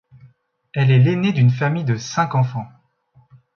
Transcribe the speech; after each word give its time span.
Elle 0.73 0.89
est 0.89 0.97
l'ainée 0.97 1.31
d'une 1.31 1.51
famille 1.51 1.83
de 1.83 1.95
cinq 1.95 2.33
enfants. 2.33 2.67